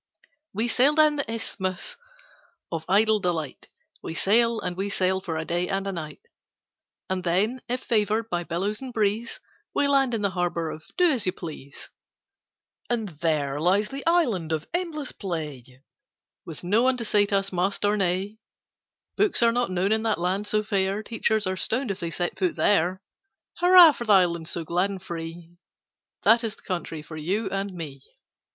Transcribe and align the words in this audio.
We 0.51 0.67
sail 0.67 0.95
down 0.95 1.17
the 1.17 1.31
Isthmus 1.31 1.95
of 2.71 2.85
Idle 2.89 3.19
Delight— 3.19 3.67
We 4.01 4.15
sail 4.15 4.59
and 4.59 4.75
we 4.75 4.89
sail 4.89 5.21
for 5.21 5.37
a 5.37 5.45
day 5.45 5.67
and 5.67 5.85
a 5.85 5.91
night. 5.91 6.21
And 7.07 7.23
then, 7.23 7.61
if 7.69 7.83
favoured 7.83 8.27
by 8.27 8.43
billows 8.43 8.81
and 8.81 8.91
breeze, 8.91 9.39
We 9.75 9.87
land 9.87 10.15
in 10.15 10.23
the 10.23 10.31
Harbour 10.31 10.71
of 10.71 10.85
Do 10.97 11.11
as 11.11 11.27
You 11.27 11.31
Please. 11.33 11.89
And 12.89 13.09
there 13.09 13.59
lies 13.59 13.89
the 13.89 14.03
Island 14.07 14.51
of 14.51 14.65
Endless 14.73 15.11
Play, 15.11 15.63
With 16.47 16.63
no 16.63 16.81
one 16.81 16.97
to 16.97 17.05
say 17.05 17.27
to 17.27 17.37
us, 17.37 17.51
Must, 17.51 17.85
or 17.85 17.95
Nay. 17.95 18.39
Books 19.17 19.43
are 19.43 19.51
not 19.51 19.69
known 19.69 19.91
in 19.91 20.01
that 20.01 20.19
land 20.19 20.47
so 20.47 20.63
fair, 20.63 21.03
Teachers 21.03 21.45
are 21.45 21.55
stoned 21.55 21.91
if 21.91 21.99
they 21.99 22.09
set 22.09 22.39
foot 22.39 22.55
there. 22.55 23.03
Hurrah 23.59 23.91
for 23.91 24.05
the 24.05 24.13
Island, 24.13 24.47
so 24.47 24.63
glad 24.63 24.89
and 24.89 24.99
free, 25.03 25.57
That 26.23 26.43
is 26.43 26.55
the 26.55 26.63
country 26.63 27.03
for 27.03 27.17
you 27.17 27.51
and 27.51 27.71
me. 27.71 28.01